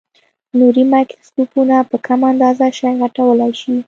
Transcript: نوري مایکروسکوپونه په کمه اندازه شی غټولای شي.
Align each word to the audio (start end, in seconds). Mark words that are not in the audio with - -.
نوري 0.57 0.83
مایکروسکوپونه 0.93 1.75
په 1.89 1.95
کمه 2.05 2.25
اندازه 2.33 2.65
شی 2.77 2.91
غټولای 3.01 3.51
شي. 3.61 3.75